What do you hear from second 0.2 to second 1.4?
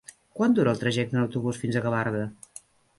Quant dura el trajecte en